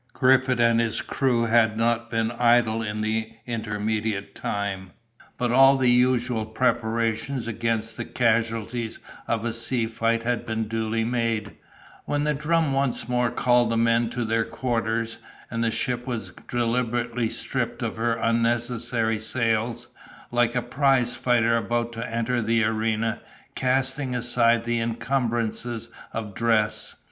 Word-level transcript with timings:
Griffith 0.13 0.59
and 0.59 0.79
his 0.79 0.99
crew 0.99 1.43
had 1.43 1.77
not 1.77 2.09
been 2.09 2.31
idle 2.31 2.81
in 2.81 3.01
the 3.01 3.33
intermediate 3.45 4.33
time, 4.33 4.93
but 5.37 5.51
all 5.51 5.77
the 5.77 5.91
usual 5.91 6.43
preparations 6.43 7.47
against 7.47 7.95
the 7.97 8.03
casualties 8.03 8.97
of 9.27 9.45
a 9.45 9.53
sea 9.53 9.85
fight 9.85 10.23
had 10.23 10.43
been 10.43 10.67
duly 10.67 11.03
made, 11.03 11.55
when 12.05 12.23
the 12.23 12.33
drum 12.33 12.73
once 12.73 13.07
more 13.07 13.29
called 13.29 13.69
the 13.69 13.77
men 13.77 14.09
to 14.09 14.25
their 14.25 14.43
quarters, 14.43 15.19
and 15.51 15.63
the 15.63 15.69
ship 15.69 16.07
was 16.07 16.33
deliberately 16.47 17.29
stripped 17.29 17.83
of 17.83 17.97
her 17.97 18.13
unnecessary 18.13 19.19
sails, 19.19 19.89
like 20.31 20.55
a 20.55 20.63
prize 20.63 21.13
fighter 21.15 21.55
about 21.55 21.93
to 21.93 22.11
enter 22.11 22.41
the 22.41 22.63
arena, 22.63 23.21
casting 23.53 24.15
aside 24.15 24.63
the 24.63 24.79
incumbrances 24.79 25.91
of 26.11 26.33
dress. 26.33 26.95